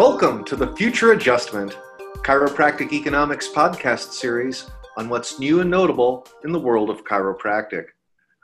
[0.00, 1.76] Welcome to the Future Adjustment
[2.24, 7.84] Chiropractic Economics podcast series on what's new and notable in the world of chiropractic.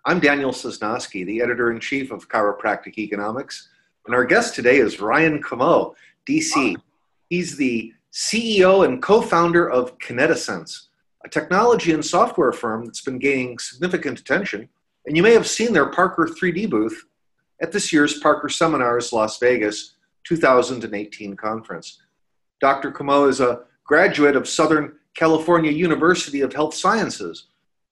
[0.04, 3.70] I'm Daniel Sosnowski, the editor in chief of Chiropractic Economics,
[4.04, 5.94] and our guest today is Ryan Comeau,
[6.28, 6.76] DC.
[7.30, 10.88] He's the CEO and co founder of Kinetisense,
[11.24, 14.68] a technology and software firm that's been gaining significant attention.
[15.06, 17.06] And you may have seen their Parker 3D booth
[17.62, 19.95] at this year's Parker Seminars Las Vegas
[20.26, 22.02] 2018 conference.
[22.60, 22.90] Dr.
[22.90, 27.46] Comeau is a graduate of Southern California University of Health Sciences,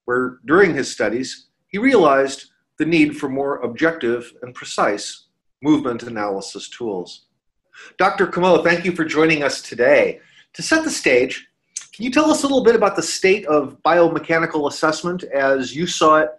[0.05, 5.27] where during his studies he realized the need for more objective and precise
[5.62, 7.27] movement analysis tools.
[7.98, 8.27] Dr.
[8.27, 10.21] Comeau, thank you for joining us today.
[10.55, 11.48] To set the stage,
[11.95, 15.87] can you tell us a little bit about the state of biomechanical assessment as you
[15.87, 16.30] saw it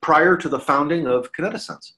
[0.00, 1.92] prior to the founding of Kinetisense?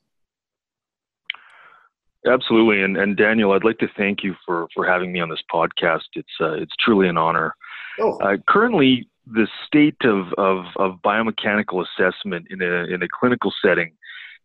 [2.27, 5.43] Absolutely, and, and Daniel, I'd like to thank you for, for having me on this
[5.53, 6.09] podcast.
[6.15, 7.55] It's uh, it's truly an honor.
[8.01, 8.19] Oh.
[8.19, 13.93] Uh, currently, the state of, of, of biomechanical assessment in a in a clinical setting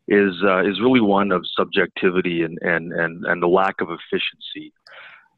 [0.08, 4.74] is uh, is really one of subjectivity and and and, and the lack of efficiency.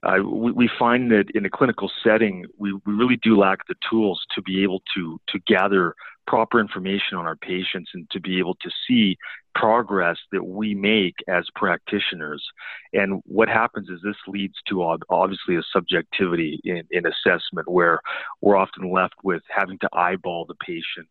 [0.04, 3.74] Uh, we, we, find that in a clinical setting, we, we really do lack the
[3.90, 5.96] tools to be able to to gather
[6.28, 9.18] proper information on our patients and to be able to see
[9.54, 12.46] progress that we make as practitioners.
[12.94, 18.02] And what happens is this leads to obviously a subjectivity in, in assessment where
[18.42, 21.10] we're often left with having to eyeball the patient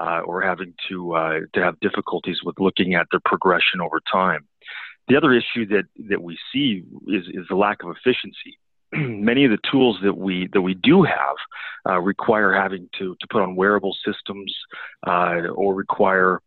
[0.00, 4.46] uh, or having to uh, to have difficulties with looking at their progression over time.
[5.08, 8.58] The other issue that, that we see is, is the lack of efficiency.
[8.96, 11.36] many of the tools that we that we do have
[11.88, 14.54] uh, require having to to put on wearable systems
[15.06, 16.40] uh, or require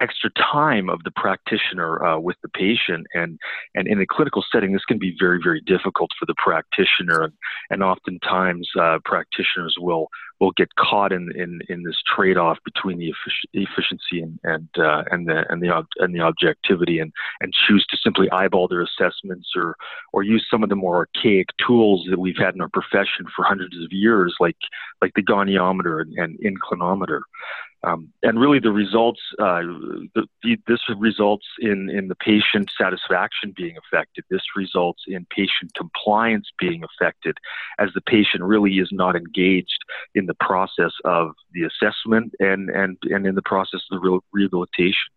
[0.00, 3.06] extra time of the practitioner uh, with the patient.
[3.14, 3.38] And
[3.74, 7.22] and in a clinical setting this can be very very difficult for the practitioner.
[7.22, 7.32] And,
[7.70, 10.08] and oftentimes uh, practitioners will
[10.40, 13.12] will get caught in in, in this trade-off between the
[13.52, 17.96] efficiency and and uh, and the and the and the objectivity and and choose to
[17.96, 19.76] simply eyeball their assessments or
[20.12, 23.44] or use some of the more archaic tools that we've had in our profession for
[23.44, 24.56] hundreds of years like
[25.02, 27.20] like the goniometer and, and inclinometer
[27.82, 29.62] um, and really, the results, uh,
[30.14, 34.24] the, the, this results in, in the patient satisfaction being affected.
[34.28, 37.38] This results in patient compliance being affected
[37.78, 39.78] as the patient really is not engaged
[40.14, 45.12] in the process of the assessment and, and, and in the process of the rehabilitation.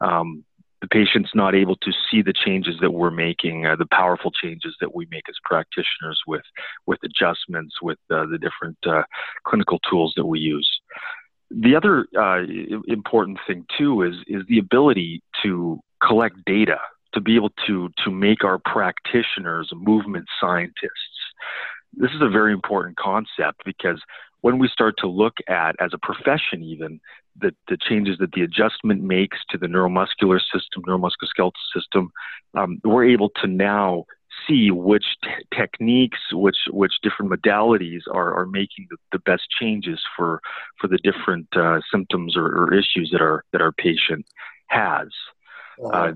[0.00, 0.44] Um,
[0.80, 4.76] the patient's not able to see the changes that we're making, uh, the powerful changes
[4.80, 6.44] that we make as practitioners with,
[6.86, 9.02] with adjustments, with uh, the different uh,
[9.44, 10.77] clinical tools that we use.
[11.50, 12.44] The other uh,
[12.86, 16.78] important thing too is is the ability to collect data
[17.14, 21.18] to be able to to make our practitioners movement scientists.
[21.94, 24.00] This is a very important concept because
[24.42, 27.00] when we start to look at as a profession even
[27.40, 32.10] the, the changes that the adjustment makes to the neuromuscular system, neuromusculoskeletal system,
[32.54, 34.04] um, we're able to now
[34.48, 40.00] see which t- techniques, which which different modalities are, are making the, the best changes
[40.16, 40.40] for
[40.80, 44.26] for the different uh, symptoms or, or, issues that our that our patient
[44.68, 45.08] has.
[45.92, 46.12] Uh,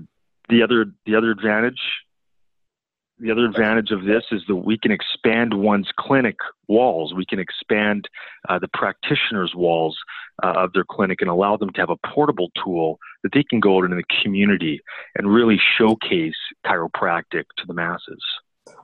[0.49, 1.79] the other the other advantage
[3.19, 6.35] the other advantage of this is that we can expand one's clinic
[6.67, 7.13] walls.
[7.13, 8.09] We can expand
[8.49, 9.97] uh, the practitioner's walls
[10.43, 13.59] uh, of their clinic and allow them to have a portable tool that they can
[13.59, 14.81] go out into the community
[15.15, 16.35] and really showcase
[16.65, 18.21] chiropractic to the masses.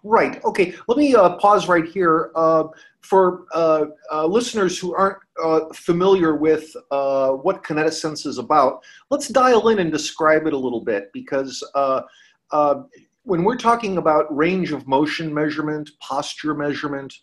[0.03, 0.43] Right.
[0.43, 0.73] Okay.
[0.87, 2.31] Let me uh, pause right here.
[2.35, 2.65] Uh,
[3.01, 9.27] for uh, uh listeners who aren't uh, familiar with uh, what Kinetisense is about, let's
[9.29, 11.63] dial in and describe it a little bit because
[13.23, 17.13] when we're talking about range of motion measurement, posture measurement,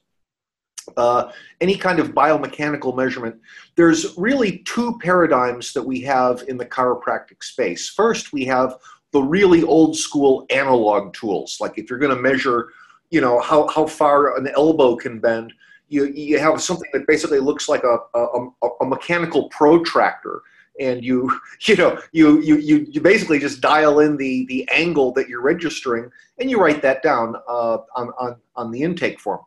[0.96, 1.30] uh,
[1.60, 3.36] any kind of biomechanical measurement,
[3.74, 7.88] there's really two paradigms that we have in the chiropractic space.
[7.88, 8.76] First, we have
[9.12, 12.72] the really old school analog tools, like if you're going to measure,
[13.10, 15.52] you know, how, how far an elbow can bend,
[15.88, 18.48] you, you have something that basically looks like a, a,
[18.80, 20.42] a mechanical protractor.
[20.78, 21.30] And you
[21.66, 26.10] you know you you you, basically just dial in the the angle that you're registering
[26.38, 29.40] and you write that down uh, on, on on the intake form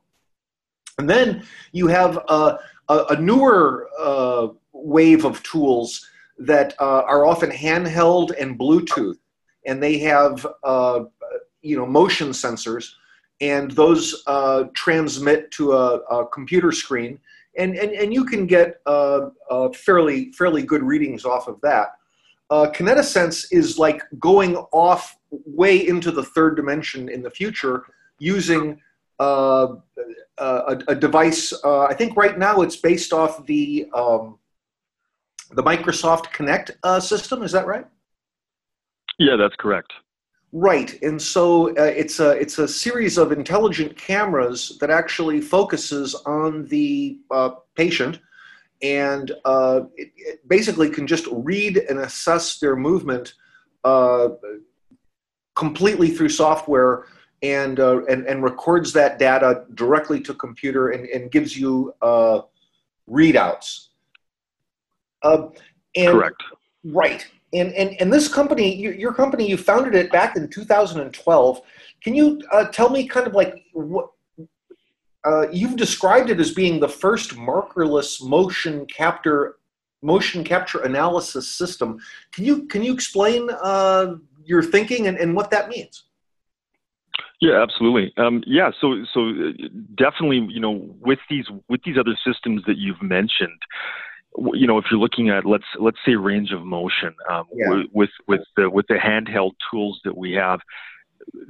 [0.99, 2.59] and then you have a,
[2.89, 6.05] a, a newer uh, wave of tools
[6.37, 9.17] that uh, are often handheld and bluetooth.
[9.65, 11.05] And they have uh,
[11.61, 12.91] you know motion sensors.
[13.41, 17.19] And those uh, transmit to a, a computer screen.
[17.57, 21.93] And and, and you can get uh, uh, fairly fairly good readings off of that.
[22.51, 27.83] Kinetisense is like going off way into the third dimension in the future
[28.17, 28.81] using
[30.39, 31.53] a, a, device.
[31.63, 34.39] Uh, I think right now it's based off the um,
[35.51, 37.43] the Microsoft Kinect uh, system.
[37.43, 37.85] Is that right?
[39.17, 39.91] Yeah, that's correct.
[40.51, 46.15] Right, and so uh, it's a it's a series of intelligent cameras that actually focuses
[46.25, 48.19] on the uh, patient,
[48.81, 53.35] and uh, it, it, basically can just read and assess their movement
[53.83, 54.29] uh,
[55.55, 57.05] completely through software,
[57.41, 62.41] and uh, and and records that data directly to computer and, and gives you uh,
[63.09, 63.87] readouts.
[65.95, 66.43] and, Correct.
[66.83, 71.61] Right, and, and, and this company, your company, you founded it back in 2012.
[72.01, 74.11] Can you uh, tell me kind of like what
[75.25, 79.55] uh, you've described it as being the first markerless motion capture
[80.01, 81.99] motion capture analysis system.
[82.31, 84.15] Can you can you explain uh,
[84.45, 86.05] your thinking and, and what that means?
[87.41, 88.13] Yeah, absolutely.
[88.17, 92.77] Um, yeah, so so uh, definitely, you know, with these with these other systems that
[92.77, 93.61] you've mentioned,
[94.53, 97.83] you know, if you're looking at let's let's say range of motion um, yeah.
[97.93, 100.59] with with the with the handheld tools that we have,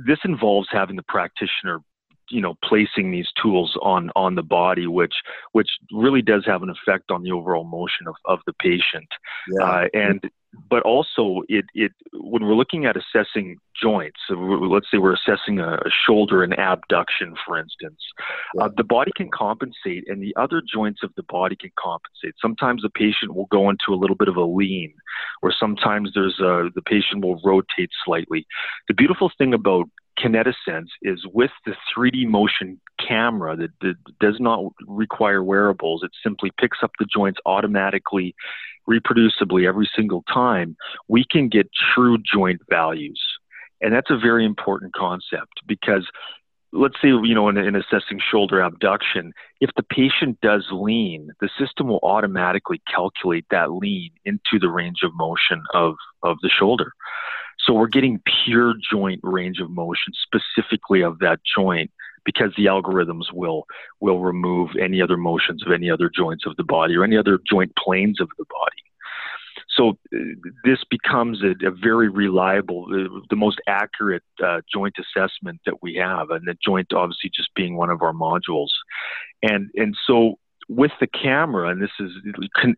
[0.06, 1.80] this involves having the practitioner,
[2.30, 5.16] you know, placing these tools on on the body, which
[5.52, 9.10] which really does have an effect on the overall motion of, of the patient,
[9.52, 9.64] yeah.
[9.64, 10.30] uh, and
[10.70, 15.60] but also it, it when we're looking at assessing joints so let's say we're assessing
[15.60, 18.00] a, shoulder and abduction for instance
[18.56, 18.64] yeah.
[18.64, 22.82] uh, the body can compensate and the other joints of the body can compensate sometimes
[22.82, 24.94] the patient will go into a little bit of a lean
[25.42, 28.46] or sometimes there's a, the patient will rotate slightly
[28.88, 29.86] the beautiful thing about
[30.20, 36.04] Kinetisense is with the 3D motion camera that, that, does not require wearables.
[36.04, 38.36] It simply picks up the joints automatically
[38.90, 40.76] reproducibly every single time,
[41.08, 43.22] we can get true joint values.
[43.82, 46.08] And that's a very important concept because
[46.72, 51.50] let's say, you know, in, in, assessing shoulder abduction, if the patient does lean, the
[51.58, 56.94] system will automatically calculate that lean into the range of motion of, of the shoulder.
[57.70, 61.92] So we're getting pure joint range of motion specifically of that joint
[62.26, 63.66] because the algorithms will
[64.00, 67.38] will remove any other motions of any other joints of the body or any other
[67.48, 68.84] joint planes of the body.
[69.70, 75.62] So uh, this becomes a, a very reliable, uh, the most accurate uh, joint assessment
[75.68, 78.70] that we have, and the joint obviously just being one of our modules,
[79.44, 80.40] and and so
[80.70, 82.12] with the camera, and this is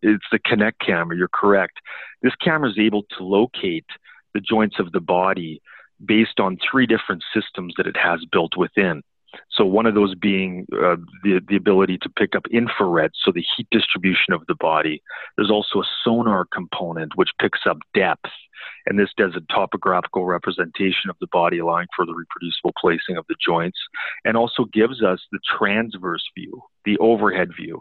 [0.02, 1.16] it's the Kinect camera.
[1.16, 1.78] You're correct.
[2.20, 3.86] This camera is able to locate
[4.34, 5.60] the joints of the body
[6.04, 9.02] based on three different systems that it has built within.
[9.50, 13.44] So one of those being uh, the the ability to pick up infrared, so the
[13.56, 15.02] heat distribution of the body.
[15.36, 18.30] There's also a sonar component which picks up depth,
[18.86, 23.24] and this does a topographical representation of the body, allowing for the reproducible placing of
[23.28, 23.78] the joints,
[24.24, 27.80] and also gives us the transverse view, the overhead view.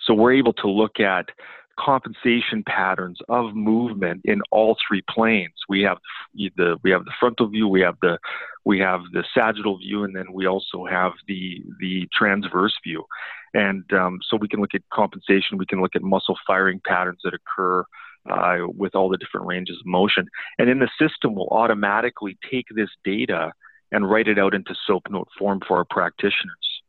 [0.00, 1.30] So we're able to look at
[1.78, 5.54] compensation patterns of movement in all three planes.
[5.68, 5.98] We have
[6.34, 8.18] the we have the frontal view, we have the
[8.64, 13.04] we have the sagittal view, and then we also have the the transverse view.
[13.52, 17.20] And um, so we can look at compensation, we can look at muscle firing patterns
[17.24, 17.84] that occur
[18.28, 20.26] uh, with all the different ranges of motion.
[20.58, 23.52] And then the system will automatically take this data
[23.92, 26.82] and write it out into SOAP note form for our practitioners.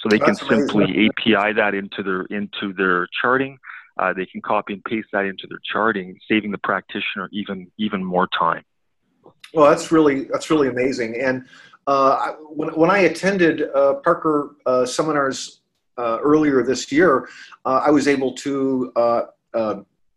[0.00, 3.58] So they That's can simply API that into their into their charting
[4.00, 8.02] uh, they can copy and paste that into their charting, saving the practitioner even even
[8.02, 8.64] more time.
[9.52, 11.20] Well, that's really that's really amazing.
[11.20, 11.46] And
[11.86, 15.60] uh, when when I attended uh, Parker uh, seminars
[15.98, 17.28] uh, earlier this year,
[17.66, 18.92] uh, I was able to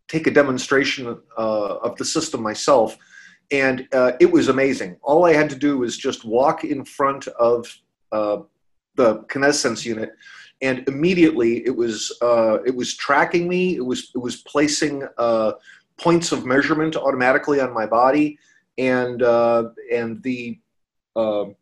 [0.08, 2.98] take a demonstration of the system myself,
[3.52, 3.88] and
[4.20, 4.98] it was amazing.
[5.02, 7.68] All I had to do was just walk in front of
[8.12, 8.46] the
[9.32, 10.12] Kinetisense unit
[10.64, 13.76] and immediately it was uh, it was tracking me.
[13.76, 15.52] It was it was placing uh,
[16.00, 18.40] points of measurement automatically on my body,
[18.78, 20.60] and uh, and the
[21.18, 21.56] um,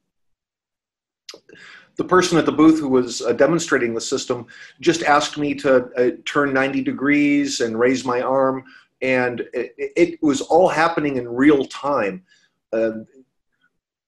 [1.98, 4.46] the person at the booth who was uh, demonstrating the system
[4.80, 8.64] just asked me to uh, turn 90 degrees and raise my arm,
[9.02, 12.24] and it, it was all happening in real time.
[12.72, 12.92] Uh,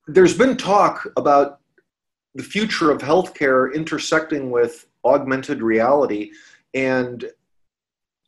[0.08, 1.60] there's been talk about
[2.36, 6.32] the future of healthcare intersecting with augmented reality
[6.74, 7.26] and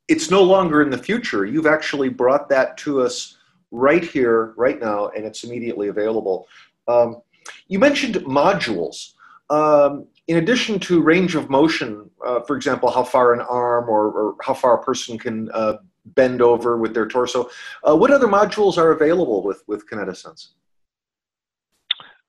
[0.08, 1.46] it's no longer in the future.
[1.46, 3.38] You've actually brought that to us
[3.72, 6.48] right here right now and it's immediately available.
[6.88, 7.22] Um,
[7.68, 9.14] you mentioned modules.
[9.50, 14.08] Um, in addition to range of motion uh, for example how far an arm or,
[14.08, 17.50] or how far a person can uh, bend over with their torso
[17.88, 20.50] uh, what other modules are available with with kinetisense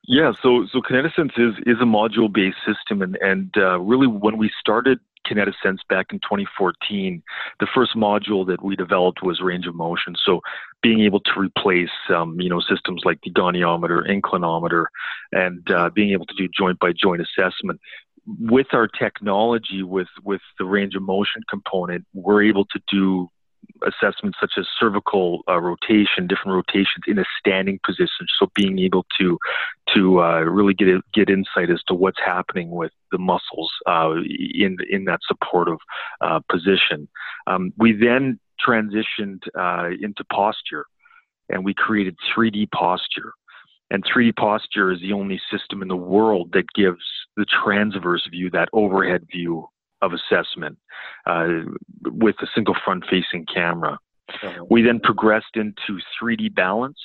[0.09, 4.39] Yeah, so so Kinetisense is is a module based system, and and uh, really when
[4.39, 7.23] we started Kinetisense back in 2014,
[7.59, 10.15] the first module that we developed was range of motion.
[10.25, 10.41] So
[10.81, 14.85] being able to replace um, you know systems like the goniometer, inclinometer,
[15.33, 17.81] and uh, being able to do joint by joint assessment.
[18.39, 23.29] With our technology, with with the range of motion component, we're able to do
[23.87, 28.27] assessments such as cervical uh, rotation, different rotations in a standing position.
[28.39, 29.39] So being able to
[29.95, 34.15] to uh, really get a, get insight as to what's happening with the muscles uh,
[34.55, 35.79] in in that supportive
[36.21, 37.09] uh, position.
[37.47, 40.87] Um, we then transitioned uh, into posture,
[41.49, 43.33] and we created 3D posture.
[43.89, 47.05] And 3D posture is the only system in the world that gives
[47.37, 49.69] the transverse view, that overhead view
[50.03, 50.79] of assessment
[51.27, 51.49] uh,
[52.05, 53.99] with a single front facing camera.
[54.43, 54.65] Uh-huh.
[54.71, 56.99] We then progressed into 3D balance,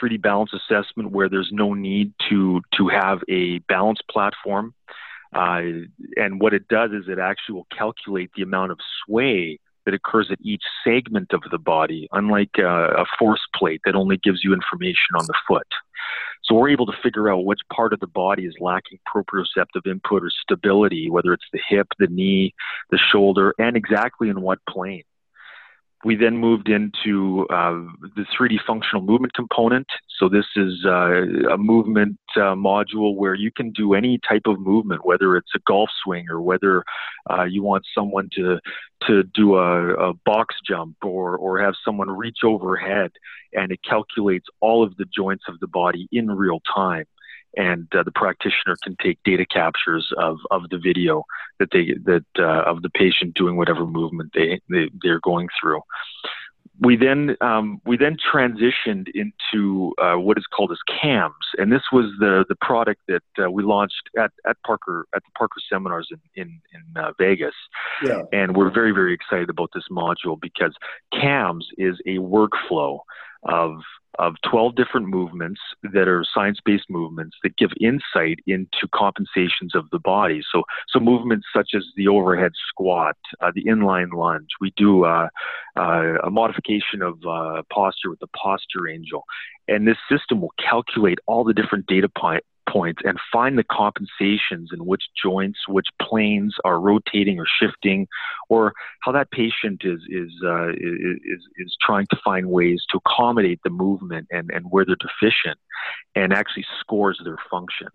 [0.00, 4.74] 3D balance assessment where there's no need to, to have a balance platform.
[5.34, 5.62] Uh,
[6.16, 10.28] and what it does is it actually will calculate the amount of sway that occurs
[10.30, 14.52] at each segment of the body, unlike uh, a force plate that only gives you
[14.52, 15.66] information on the foot.
[16.46, 20.22] So we're able to figure out which part of the body is lacking proprioceptive input
[20.22, 22.54] or stability, whether it's the hip, the knee,
[22.90, 25.02] the shoulder, and exactly in what plane.
[26.06, 27.82] We then moved into uh,
[28.14, 29.88] the 3D functional movement component.
[30.20, 34.60] So this is uh, a movement uh, module where you can do any type of
[34.60, 36.84] movement, whether it's a golf swing or whether
[37.28, 38.60] uh, you want someone to
[39.08, 43.10] to do a, a box jump or or have someone reach overhead,
[43.52, 47.06] and it calculates all of the joints of the body in real time
[47.56, 51.24] and uh, the practitioner can take data captures of, of the video
[51.58, 55.80] that they that uh, of the patient doing whatever movement they, they they're going through.
[56.78, 61.84] We then um, we then transitioned into uh, what is called as CAMS, and this
[61.90, 66.08] was the the product that uh, we launched at, at Parker at the Parker seminars
[66.10, 67.54] in in, in uh, Vegas.
[68.02, 68.22] Yeah.
[68.30, 70.74] And we're very very excited about this module because
[71.14, 72.98] CAMS is a workflow
[73.44, 73.80] of
[74.18, 79.98] of 12 different movements that are science-based movements that give insight into compensations of the
[79.98, 80.42] body.
[80.52, 84.48] So, so movements such as the overhead squat, uh, the inline lunge.
[84.60, 85.28] We do uh,
[85.76, 89.24] uh, a modification of uh, posture with the posture angel,
[89.68, 94.70] and this system will calculate all the different data points points and find the compensations
[94.72, 98.06] in which joints, which planes are rotating or shifting,
[98.48, 103.60] or how that patient is is uh, is is trying to find ways to accommodate
[103.64, 105.58] the movement and and where they're deficient,
[106.14, 107.88] and actually scores their function.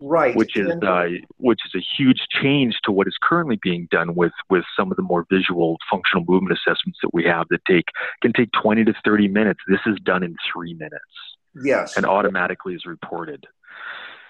[0.00, 1.06] Right, which is uh,
[1.38, 4.96] which is a huge change to what is currently being done with with some of
[4.96, 7.86] the more visual functional movement assessments that we have that take
[8.22, 9.58] can take 20 to 30 minutes.
[9.66, 11.02] This is done in three minutes.
[11.60, 13.44] Yes, and automatically is reported.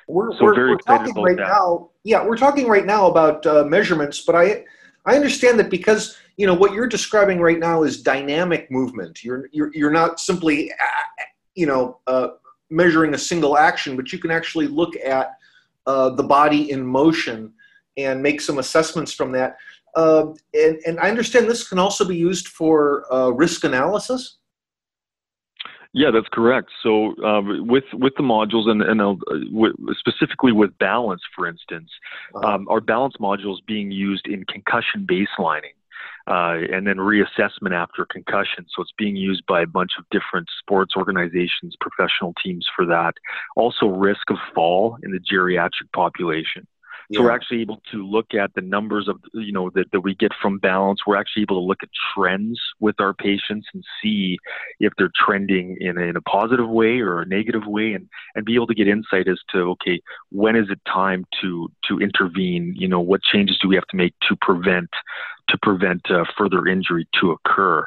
[0.09, 1.49] We're, so we're, very we're talking right that.
[1.49, 1.91] now.
[2.03, 4.65] Yeah, we're talking right now about uh, measurements, but I
[5.05, 9.23] I understand that because you know what you're describing right now is dynamic movement.
[9.23, 10.73] You're you're you're not simply
[11.55, 12.29] you know uh,
[12.71, 15.37] measuring a single action, but you can actually look at
[15.87, 17.53] uh, the body in motion
[17.99, 19.57] and make some assessments from that.
[19.95, 24.38] Uh, and, and I understand this can also be used for uh, risk analysis.
[25.99, 26.71] Yeah, that's correct.
[26.81, 29.17] So um, with with the modules and, and uh,
[29.51, 31.91] w- specifically with balance, for instance,
[32.37, 32.55] uh-huh.
[32.55, 35.75] um, our balance modules being used in concussion baselining.
[36.29, 38.67] Uh, and then reassessment after concussion.
[38.69, 43.15] So it's being used by a bunch of different sports organizations, professional teams for that.
[43.57, 46.67] Also, risk of fall in the geriatric population.
[47.13, 47.27] So yeah.
[47.27, 50.33] we're actually able to look at the numbers of you know that, that we get
[50.43, 51.01] from balance.
[51.07, 54.39] We're actually able to look at trends with our patients and see
[54.79, 58.45] if they're trending in a, in a positive way or a negative way, and and
[58.45, 60.01] be able to get insight as to okay
[60.31, 62.75] when is it time to to intervene?
[62.77, 64.91] You know what changes do we have to make to prevent
[65.49, 67.87] to prevent uh, further injury to occur.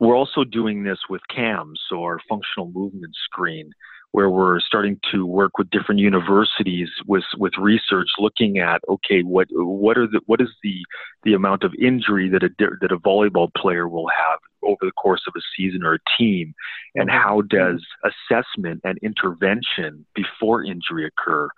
[0.00, 3.70] We're also doing this with CAMS, so our functional movement screen
[4.12, 9.46] where we're starting to work with different universities with with research looking at okay what
[9.50, 10.84] what are the what is the
[11.24, 12.50] the amount of injury that a
[12.80, 16.54] that a volleyball player will have over the course of a season or a team?
[16.94, 17.18] And mm-hmm.
[17.18, 21.48] how does assessment and intervention before injury occur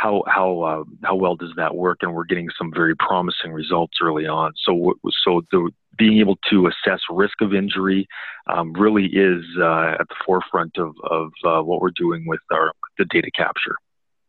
[0.00, 1.98] how how uh, how well does that work?
[2.00, 4.52] And we're getting some very promising results early on.
[4.64, 8.08] So so the being able to assess risk of injury
[8.46, 12.72] um, really is uh, at the forefront of of uh, what we're doing with our
[12.96, 13.76] the data capture.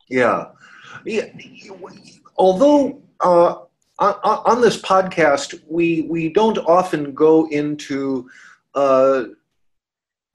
[0.10, 0.48] Yeah,
[1.06, 1.28] yeah.
[2.36, 3.56] Although uh,
[4.00, 8.30] on, on, this podcast, we we don't often go into
[8.76, 9.24] uh,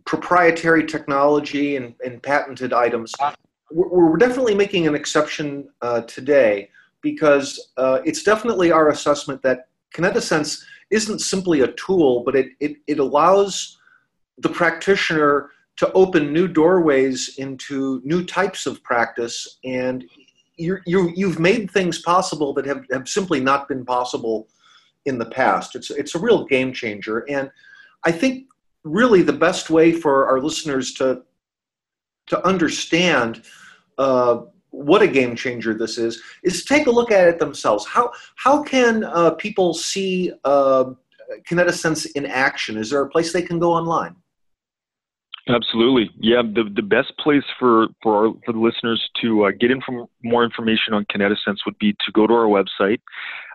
[0.06, 3.12] proprietary technology and, and patented items.
[3.70, 6.70] We're definitely making an exception uh, today
[7.02, 12.76] because uh, it's definitely our assessment that Kinetisense isn't simply a tool, but it, it,
[12.86, 13.78] it allows
[14.38, 19.58] the practitioner to open new doorways into new types of practice.
[19.64, 20.04] And
[20.56, 24.48] you you, you've made things possible that have, have simply not been possible
[25.04, 25.76] in the past.
[25.76, 27.24] It's, it's a real game changer.
[27.28, 27.50] And
[28.04, 28.46] I think
[28.84, 31.22] really the best way for our listeners to,
[32.26, 33.42] to understand
[33.98, 34.40] uh,
[34.70, 37.86] what a game changer this is is take a look at it themselves.
[37.86, 40.92] How how can uh, people see uh,
[41.48, 42.76] Kinetisense in action?
[42.76, 44.16] Is there a place they can go online?
[45.48, 46.42] Absolutely, yeah.
[46.42, 50.06] The the best place for for our, for the listeners to uh, get in from
[50.24, 53.00] more information on Kinetisense would be to go to our website.